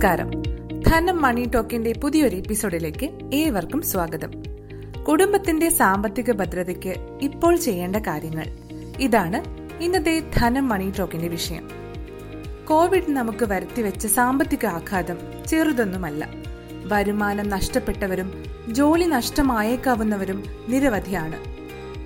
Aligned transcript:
നമസ്കാരം. 0.00 0.30
ധനം 0.86 1.22
മണി 1.22 1.48
ടോക്കിന്റെ 1.54 1.92
പുതിയൊരു 1.92 2.36
എപ്പിസോഡിലേക്ക് 2.36 3.34
ഏവർക്കും 3.34 3.82
സ്വാഗതം. 3.82 4.30
കുടുംബത്തിന്റെ 5.04 5.68
സാമ്പത്തിക 5.68 6.32
ഭദ്രതയ്ക്ക് 6.32 7.18
ഇപ്പോൾ 7.22 7.56
ചെയ്യേണ്ട 7.56 7.96
കാര്യങ്ങൾ. 7.96 8.46
ഇതാണ് 9.00 9.68
ഇന്നത്തെ 9.82 10.30
ധനം 10.36 10.68
മണി 10.68 10.92
ടോക്കിന്റെ 10.98 11.28
വിഷയം. 11.28 11.70
കോവിഡ് 12.68 13.10
നമുക്ക് 13.10 13.44
വരുത്തിവെച്ച 13.44 14.06
സാമ്പത്തിക 14.06 14.66
ആഘാതം 14.66 15.18
ചെറുതൊന്നുമല്ല. 15.48 16.28
വരുമാനം 16.70 17.48
നഷ്ടപ്പെട്ടവരും 17.48 18.44
ജോലി 18.70 19.04
നഷ്ടമായേക്കാവുന്നവരും 19.04 20.44
നിരവധിയാണ്. 20.68 21.36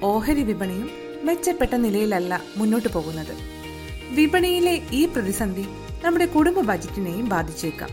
ഓഹരി 0.05 0.43
വിപണിയും 0.43 0.91
മെച്ചപ്പെട്ട 1.23 1.75
നിലയിലല്ല 1.75 2.43
മുന്നോട്ടു 2.57 2.89
പോകുന്നത്. 2.89 3.35
വിപണിയിലെ 4.15 4.83
ഈ 4.93 5.07
പ്രതിസന്ധി 5.07 5.67
നമ്മുടെ 6.05 6.27
കുടുംബ 6.27 6.61
ബജറ്റിനെയും 6.61 7.29
ബാധിച്ചേക്കാം. 7.29 7.91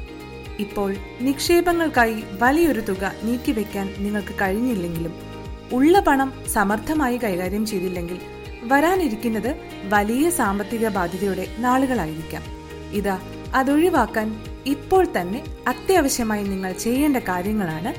ഇപ്പോൾ 0.59 0.95
നിക്ഷേപങ്ങൾക്കായി 1.21 2.23
വലിയൊരു 2.41 2.81
തുക 2.81 3.11
നീക്കിവെക്കാൻ 3.23 3.95
നിങ്ങൾക്ക് 3.97 4.33
കഴിഞ്ഞില്ലെങ്കിലും 4.41 5.13
ഉള്ള 5.73 5.99
പണം 5.99 6.33
സമർത്ഥമായി 6.53 7.17
കൈകാര്യം 7.17 7.65
ചെയ്തില്ലെങ്കിൽ 7.65 8.17
വരാനിരിക്കുന്നത് 8.63 9.55
വലിയ 9.89 10.29
സാമ്പത്തിക 10.29 10.87
ബാധ്യതയുടെ 10.87 11.45
നാളുകളായിരിക്കാം. 11.59 12.43
ഇതാ 12.93 13.19
അതൊഴിവാക്കാൻ 13.55 14.27
ഇപ്പോൾ 14.65 15.07
തന്നെ 15.17 15.43
അത്യാവശ്യമായി 15.67 16.43
നിങ്ങൾ 16.43 16.71
ചെയ്യേണ്ട 16.71 17.17
കാര്യങ്ങളാണ് 17.17 17.93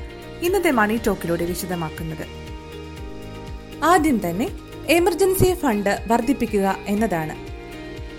ഇന്നത്തെ 0.45 0.71
മണി 0.71 0.99
ടോക്കിലൂടെ 1.07 1.45
വിശദമാക്കുന്നത്. 1.45 2.25
ആദ്യം 3.83 4.29
തന്നെ 4.29 4.47
എമർജൻസി 4.89 5.53
ഫണ്ട് 5.53 6.03
വർദ്ധിപ്പിക്കുക 6.07 6.75
എന്നതാണ്. 6.87 7.52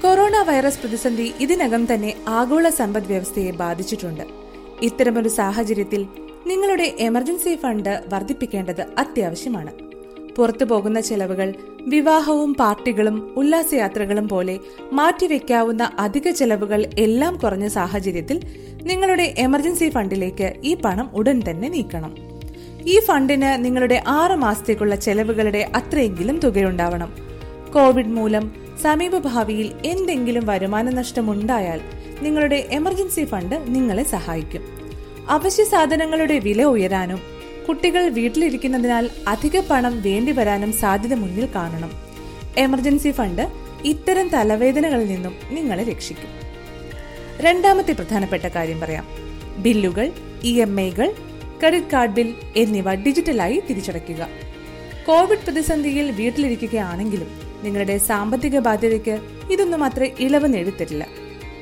കൊറോണ 0.05 0.37
വൈറസ് 0.37 0.79
പ്രതിസന്ധി 0.79 1.35
ഇതിനകം 1.41 1.95
തന്നെ 1.95 2.15
ആഗോള 2.29 2.69
സമ്പദ് 2.69 3.07
വ്യവസ്ഥയെ 3.07 3.51
ബാധിച്ചിട്ടുണ്ട്. 3.51 4.23
ഇത്തരമൊരു 4.83 5.29
സാഹചര്യത്തിൽ 5.29 6.07
നിങ്ങളുടെ 6.47 6.97
എമർജൻസി 6.99 7.59
ഫണ്ട് 7.63 8.05
വർദ്ധിപ്പിക്കേണ്ടത് 8.09 8.87
അത്യാവശ്യമാണ്. 8.99 9.71
പുറത്തു 10.37 10.65
പോകുന്ന 10.65 11.01
ചെലവുകൾ 11.01 11.55
വിവാഹവും 11.81 12.55
പാർട്ടികളും 12.55 13.35
ഉല്ലാസയാത്രകളും 13.37 14.29
പോലെ 14.29 14.59
മാറ്റിവെക്കാവുന്ന 14.93 15.93
അധിക 15.99 16.31
ചെലവുകൾ 16.31 16.91
എല്ലാം 16.99 17.37
കുറഞ്ഞ 17.37 17.67
സാഹചര്യത്തിൽ 17.67 18.41
നിങ്ങളുടെ 18.83 19.35
എമർജൻസി 19.39 19.91
ഫണ്ടിലേക്ക് 19.91 20.55
ഈ 20.65 20.75
പണം 20.75 21.11
ഉടൻ 21.15 21.43
തന്നെ 21.51 21.69
നീക്കണം. 21.69 22.15
ഈ 22.87 23.01
ഫണ്ടിന് 23.01 23.65
നിങ്ങളുടെ 23.65 24.03
ആറ് 24.07 24.33
മാസത്തേക്കുള്ള 24.33 24.97
ചെലവുകളുടെ 24.97 25.71
അത്രയെങ്കിലും 25.75 26.39
തുകയുണ്ടാവണം. 26.39 27.17
കോവിഡ് 27.75 28.07
മൂലം 28.07 28.64
സമീപഭാവിയിൽ 28.83 29.73
എന്തെങ്കിലും 29.85 30.47
വരുമാന 30.47 30.91
നഷ്ടമുണ്ടായാൽ 30.91 31.81
നിങ്ങളുടെ 32.23 32.69
എമർജൻസി 32.71 33.25
ഫണ്ട് 33.25 33.65
നിങ്ങളെ 33.69 34.03
സഹായിക്കും. 34.03 34.63
അവശ്യ 35.29 35.65
സാധനങ്ങളുടെ 35.65 36.39
വില 36.39 36.63
ഉയരാനും 36.63 37.21
കുട്ടികൾ 37.69 38.09
വീട്ടിലിരിക്കുന്നതിനാൽ 38.09 39.11
അധിക 39.29 39.61
പണം 39.61 40.03
വേണ്ടി 40.03 40.33
വരാനും 40.33 40.73
സാധ്യത 40.73 41.15
മുന്നിൽ 41.15 41.49
കാണണം. 41.55 41.91
എമർജൻസി 42.59 43.11
ഫണ്ട് 43.11 43.53
ഇത്തരം 43.85 44.29
തലവേദനകളിൽ 44.29 45.07
നിന്നും 45.07 45.35
നിങ്ങളെ 45.51 45.85
രക്ഷിക്കും. 45.85 46.31
രണ്ടാമത്തെ 47.41 47.93
പ്രധാനപ്പെട്ട 47.93 48.47
കാര്യം 48.47 48.81
പറയാം. 48.81 49.09
ബില്ലുകൾ 49.59 50.13
ഇ 50.45 50.61
എം 50.61 50.81
ഐകൾ 50.81 51.15
ക്രെഡിറ്റ് 51.61 51.87
കാർഡ് 51.87 52.13
ബിൽ 52.13 52.35
എന്നിവ 52.57 52.95
ഡിജിറ്റലായി 52.95 53.63
തിരിച്ചടയ്ക്കുക. 53.71 54.29
കോവിഡ് 55.07 55.39
പ്രതിസന്ധിയിൽ 55.39 56.11
വീട്ടിലിരിക്കുകയാണെങ്കിലും 56.11 57.44
നിങ്ങളുടെ 57.65 57.99
സാമ്പത്തിക 57.99 58.59
ബാധ്യതയ്ക്ക് 58.59 59.19
ഇതൊന്നും 59.51 59.85
അത്ര 59.85 60.07
ഇളവ് 60.21 60.55
നേടിത്തരില്ല. 60.55 61.07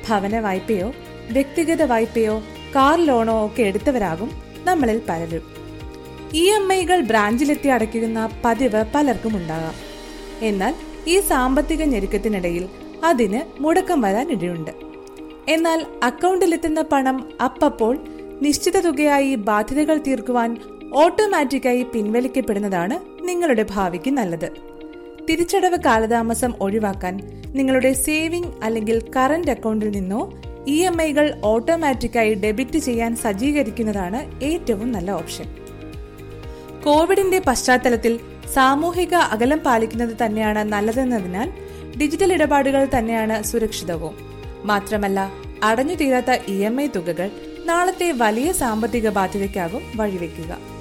ഭവന 0.09 0.39
വായ്പയോ 0.39 0.93
വ്യക്തിഗത 1.31 1.83
വായ്പയോ 1.83 2.43
കാർ 2.75 3.05
ലോണോ 3.05 3.45
ഒക്കെ 3.45 3.63
എടുത്തവരാകും 3.63 4.31
നമ്മളിൽ 4.63 5.01
പലരും. 5.09 5.45
ഇ 6.33 6.49
എം 6.51 6.73
ഐകൾ 6.73 7.01
ബ്രാഞ്ചിലെത്തി 7.01 7.67
അടയ്ക്കുന്ന 7.67 8.29
പതിവ് 8.45 8.83
പലർക്കും 8.95 9.37
ഉണ്ടാകാം. 9.37 9.73
എന്നാൽ 10.41 10.73
ഈ 11.07 11.19
സാമ്പത്തിക 11.19 11.83
ഞെരുക്കത്തിനിടയിൽ 11.83 12.69
അതിന് 13.03 13.41
മുടക്കം 13.59 14.01
വരാൻ 14.01 14.31
ഇടയുണ്ട്. 14.31 14.71
എന്നാൽ 15.49 15.85
അക്കൗണ്ടിലെത്തുന്ന 16.03 16.81
പണം 16.81 17.17
അപ്പപ്പോൾ 17.43 17.97
നിശ്ചിത 18.41 18.79
തുകയായി 18.79 19.35
ബാധ്യതകൾ 19.35 19.97
തീർക്കുവാൻ 20.07 20.57
ഓട്ടോമാറ്റിക്കായി 20.93 21.83
പിൻവലിക്കപ്പെടുന്നതാണ് 21.83 23.27
നിങ്ങളുടെ 23.27 23.65
ഭാവിക്ക് 23.71 24.11
നല്ലത്. 24.11 24.72
തിരിച്ചടവ് 25.29 25.77
കാലതാമസം 25.85 26.53
ഒഴിവാക്കാൻ 26.61 27.19
നിങ്ങളുടെ 27.45 27.93
സേവിംഗ് 27.93 28.53
അല്ലെങ്കിൽ 28.63 29.11
കറന്റ് 29.15 29.51
അക്കൗണ്ടിൽ 29.51 29.91
നിന്നോ 29.91 30.33
ഇ 30.67 30.83
എം 30.83 31.01
ഐകൾ 31.01 31.41
ഓട്ടോമാറ്റിക്കായി 31.43 32.33
ഡെബിറ്റ് 32.33 32.79
ചെയ്യാൻ 32.79 33.15
സജ്ജീകരിക്കുന്നതാണ് 33.15 34.43
ഏറ്റവും 34.43 34.91
നല്ല 34.91 35.11
ഓപ്ഷൻ. 35.11 35.47
കോവിഡിന്റെ 36.83 37.39
പശ്ചാത്തലത്തിൽ 37.39 38.19
സാമൂഹിക 38.53 39.15
അകലം 39.15 39.59
പാലിക്കുന്നത് 39.59 40.25
തന്നെയാണ് 40.25 40.63
നല്ലതെന്നതിനാൽ 40.71 41.49
ഡിജിറ്റൽ 41.99 42.33
ഇടപാടുകൾ 42.33 42.87
തന്നെയാണ് 42.97 43.43
സുരക്ഷിതവും. 43.43 44.15
മാത്രമല്ല 44.65 45.31
അടഞ്ഞു 45.63 45.93
തീരാത്ത 45.93 46.31
ഇ 46.47 46.57
എം 46.63 46.81
ഐ 46.81 46.87
തുകകൾ 46.87 47.31
നാളത്തെ 47.65 48.11
വലിയ 48.11 48.51
സാമ്പത്തിക 48.51 49.09
ബാധ്യതയ്ക്കാകും 49.09 49.83
വഴിവെക്കുക. 49.95 50.72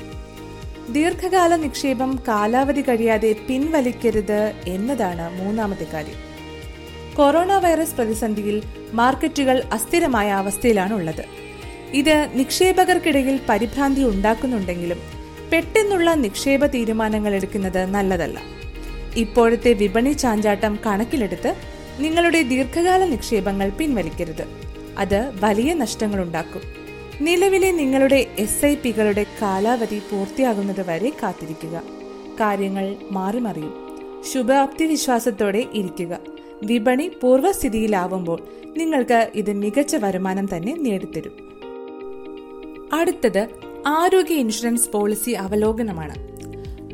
ദീർഘകാല 0.88 1.56
നിക്ഷേപം 1.56 2.18
കാലാവധി 2.28 2.80
കഴിയാതെ 2.80 3.36
പിൻവലിക്കരുത് 3.48 4.52
എന്നതാണ് 4.66 5.44
മൂന്നാമത്തെ 5.44 5.86
കാര്യം. 5.92 6.18
കൊറോണ 7.14 7.52
വൈറസ് 7.52 7.94
പ്രതിസന്ധിയിൽ 7.94 8.62
മാർക്കറ്റുകൾ 8.92 9.62
അസ്ഥിരമായ 9.72 10.30
അവസ്ഥയിലാണ് 10.30 10.92
ഉള്ളത് 10.92 11.24
ഇത് 11.94 12.28
നിക്ഷേപകർക്കിടയിൽ 12.34 13.40
പരിഭ്രാന്തി 13.48 14.04
ഉണ്ടാക്കുന്നുണ്ടെങ്കിലും 14.04 14.98
പെട്ടെന്നുള്ള 15.52 16.14
നിക്ഷേപ 16.14 16.66
തീരുമാനങ്ങൾ 16.66 17.34
എടുക്കുന്നത് 17.34 17.86
നല്ലതല്ല. 17.86 18.38
ഇപ്പോഴത്തെ 19.16 19.72
വിപണി 19.72 20.12
ചാഞ്ചാട്ടം 20.12 20.78
കണക്കിലെടുത്ത് 20.86 21.54
നിങ്ങളുടെ 21.98 22.42
ദീർഘകാല 22.42 23.04
നിക്ഷേപങ്ങൾ 23.04 23.70
പിൻവലിക്കരുത്. 23.70 24.46
അത് 24.98 25.32
വലിയ 25.40 25.74
നഷ്ടങ്ങൾ 25.74 26.22
ഉണ്ടാക്കും 26.22 26.81
നിലവിലെ 27.20 27.70
നിങ്ങളുടെ 27.72 28.26
എസ് 28.38 28.66
ഐ 28.66 28.74
പികളുടെ 28.74 29.26
കാലാവധി 29.42 29.98
പൂർത്തിയാകുന്നത് 29.98 30.88
വരെ 30.88 31.12
കാത്തിരിക്കുക. 31.22 31.82
കാര്യങ്ങൾ 32.40 32.96
മാറിമറിയും. 33.10 33.74
ശുഭാപ്തി 34.32 34.84
വിശ്വാസത്തോടെ 34.84 35.64
ഇരിക്കുക. 35.72 36.18
വിപണി 36.64 37.10
പൂർവസ്ഥിതിയിലാവുമ്പോൾ 37.22 38.42
നിങ്ങൾക്ക് 38.76 39.30
ഇത് 39.34 39.52
മികച്ച 39.52 39.96
വരുമാനം 39.96 40.56
തന്നെ 40.56 40.76
നേടിത്തരും. 40.78 41.32
അടുത്തത് 42.92 43.48
ആരോഗ്യ 43.86 44.34
ഇൻഷുറൻസ് 44.34 44.90
പോളിസി 44.90 45.30
അവലോകനമാണ്. 45.30 46.14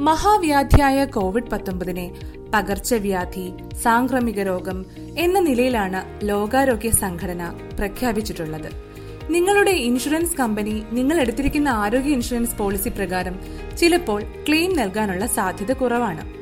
മഹാവ്യാധിയായ 0.01 1.05
കോവിഡ് 1.05 1.51
പത്തൊമ്പതിനെ 1.51 2.15
പകർച്ചവ്യാധി 2.55 3.53
സാംക്രമിക 3.83 4.41
രോഗം 4.41 4.87
എന്ന 5.19 5.41
നിലയിലാണ് 5.41 6.29
ലോകാരോഗ്യ 6.29 6.91
സംഘടന 6.91 7.59
പ്രഖ്യാപിച്ചിട്ടുള്ളത്. 7.79 8.89
നിങ്ങളുടെ 9.31 9.71
ഇൻഷുറൻസ് 9.71 10.37
കമ്പനി 10.37 10.83
നിങ്ങൾ 10.93 11.21
എടുത്തിരിക്കുന്ന 11.21 11.69
ആരോഗ്യ 11.69 12.11
ഇൻഷുറൻസ് 12.11 12.57
പോളിസി 12.57 12.89
പ്രകാരം 12.89 13.39
ചിലപ്പോൾ 13.77 14.23
ക്ലെയിം 14.23 14.77
നൽകാനുള്ള 14.77 15.27
സാധ്യത 15.27 15.73
കുറവാണ്. 15.73 16.35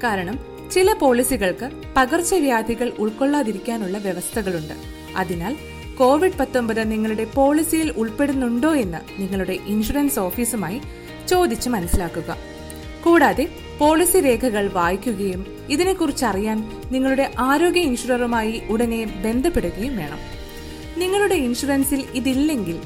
കാരണം 0.00 0.38
ചില 0.70 0.92
പോളിസികൾക്ക് 0.92 1.70
പകർച്ചവ്യാധികൾ 1.96 2.92
ഉൾക്കൊള്ളാതിരിക്കാനുള്ള 2.98 3.98
വ്യവസ്ഥകളുണ്ട്. 3.98 4.74
അതിനാൽ 5.16 5.56
കോവിഡ് 5.98 6.38
പത്തൊമ്പത് 6.40 6.92
നിങ്ങളുടെ 6.92 7.24
പോളിസിയിൽ 7.24 7.90
ഉൾപ്പെടുന്നുണ്ടോ 7.90 8.74
എന്ന് 8.74 9.20
നിങ്ങളുടെ 9.20 9.52
ഇൻഷുറൻസ് 9.52 10.18
ഓഫീസുമായി 10.18 10.80
ചോദിച്ച് 11.28 11.68
മനസ്സിലാക്കുക. 11.68 12.36
കൂടാതെ 13.04 13.48
പോളിസി 13.78 14.18
രേഖകൾ 14.18 14.68
വായിക്കുകയും 14.68 15.46
ഇതിനെക്കുറിച്ച് 15.68 16.24
അറിയാൻ 16.24 16.70
നിങ്ങളുടെ 16.92 17.30
ആരോഗ്യ 17.38 17.80
ഇൻഷുററുമായി 17.80 18.62
ഉടനെ 18.70 19.04
ബന്ധപ്പെടുകയും 19.04 19.96
വേണം. 19.96 20.39
നിങ്ങളുടെ 21.00 21.34
ഇൻഷുറൻസിൽ 21.34 22.00
ഇതില്ലെങ്കിൽ 22.14 22.78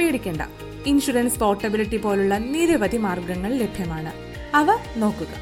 പേടിക്കേണ്ട. 0.00 0.42
ഇൻഷുറൻസ് 0.86 1.40
പോർട്ടബിലിറ്റി 1.40 1.96
പോലുള്ള 1.96 2.38
നിരവധി 2.38 2.96
മാർഗങ്ങൾ 2.96 3.54
ലഭ്യമാണ്. 3.54 4.12
അവ 4.56 4.66
നോക്കുക. 4.96 5.32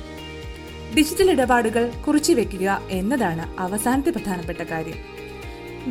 ഡിജിറ്റൽ 0.97 1.31
ഇടപാടുകൾ 1.31 1.93
കുറിച്ചു 2.07 2.33
വെക്കുക 2.33 2.83
എന്നതാണ് 2.91 3.61
അവസാനത്തെ 3.61 4.11
പ്രധാനപ്പെട്ട 4.11 4.63
കാര്യം. 4.63 4.99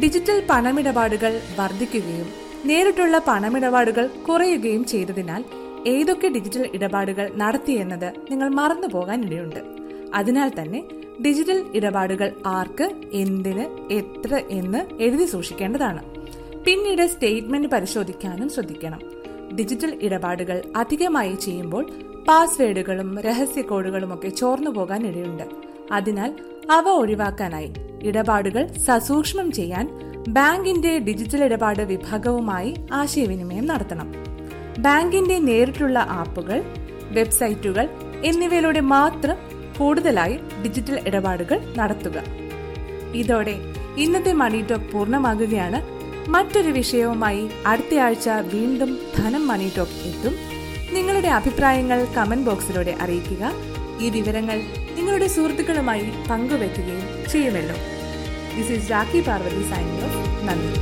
ഡിജിറ്റൽ 0.02 0.44
പണമിടപാടുകൾ 0.50 1.42
വർദ്ധിക്കുകയും 1.60 2.30
നേരിട്ടുള്ള 2.66 3.18
പണമിടപാടുകൾ 3.28 4.08
കുറയുകയും 4.08 4.86
ചെയ്തതിനാൽ 4.86 5.44
ഏതൊക്കെ 5.88 6.28
ഡിജിറ്റൽ 6.28 6.70
ഇടപാടുകൾ 6.74 7.32
നടത്തിയെന്നത് 7.36 8.14
നിങ്ങൾ 8.32 8.50
മറന്നുപോകാൻ 8.50 9.26
ഇടയുണ്ട് 9.26 9.60
അതിനാൽ 10.14 10.50
തന്നെ 10.62 10.84
ഡിജിറ്റൽ 11.26 11.66
ഇടപാടുകൾ 11.74 12.32
ആർക്ക് 12.46 13.02
എന്തിന് 13.14 13.94
എത്ര 13.94 14.42
എന്ന് 14.50 15.02
എഴുതി 15.02 15.26
സൂക്ഷിക്കേണ്ടതാണ്. 15.26 16.02
പിന്നീട് 16.64 17.08
സ്റ്റേറ്റ്മെന്റ് 17.08 17.68
പരിശോധിക്കാനും 17.68 18.50
ശ്രദ്ധിക്കണം. 18.50 19.00
ഡിജിറ്റൽ 19.56 20.00
ഇടപാടുകൾ 20.02 20.62
അധികമായി 20.76 21.36
ചെയ്യുമ്പോൾ 21.36 21.90
പാസ്വേഡുകളും 22.28 23.22
രഹസ്യ 23.22 23.62
കോഡുകളും 23.62 24.14
ഒക്കെ 24.14 24.30
ചോർന്നു 24.30 24.72
പോകാൻ 24.72 25.08
ഇടയുണ്ട്. 25.08 25.44
അതിനാൽ 25.92 26.36
അവ 26.72 26.88
ഒഴിവാക്കാനായി 26.88 27.74
ഇടപാടുകൾ 28.04 28.68
സസൂക്ഷ്മം 28.68 29.52
ചെയ്യാൻ 29.52 30.00
ബാങ്കിന്റെ 30.28 31.00
ഡിജിറ്റൽ 31.00 31.44
ഇടപാട് 31.44 31.82
വിഭാഗവുമായി 31.82 32.76
ആശയവിനിമയം 32.94 33.66
നടത്തണം. 33.66 34.14
ബാങ്കിന്റെ 34.80 35.40
നേരിട്ടുള്ള 35.40 36.00
ആപ്പുകൾ 36.00 36.64
വെബ്സൈറ്റുകൾ 37.12 37.90
എന്നിവയിലൂടെ 38.26 38.80
മാത്രം 38.80 39.49
കൂടുതലായി 39.80 40.40
ഡിജിറ്റൽ 40.64 41.00
ഇടപാടുകൾ 41.08 41.74
നടത്തുക. 41.78 42.24
ഇതോടെ 43.14 43.56
ഇന്നത്തെ 43.98 44.34
മണി 44.34 44.62
ടോക്ക് 44.72 44.86
പൂർണമാകുകയാണ്. 44.86 45.80
മറ്റൊരു 46.30 46.70
വിഷയവുമായി 46.70 47.50
അടുത്തയാഴ്ച 47.66 48.30
വീണ്ടും 48.30 49.00
ധനം 49.18 49.48
മണി 49.48 49.72
ടോക്ക് 49.78 50.08
എത്തും. 50.08 50.36
നിങ്ങളുടെ 50.94 51.28
അഭിപ്രായങ്ങൾ 51.28 52.06
കമന്റ് 52.18 52.50
ബോക്സിലൂടെ 52.50 52.96
അറിയിക്കുക. 53.02 53.52
ഈ 54.02 54.10
വിവരങ്ങൾ 54.10 54.58
നിങ്ങളുടെ 54.96 55.28
സുഹൃത്തുക്കളുമായി 55.28 56.06
പങ്കുവയ്ക്കുകയും 56.30 57.30
ചെയ്യുമല്ലോ. 57.32 57.76
This 58.58 58.72
is 58.72 58.92
Rakhi 58.92 59.22
Parvathy 59.22 59.64
signing 59.70 60.04
off 60.06 60.48
നന്ദി. 60.48 60.74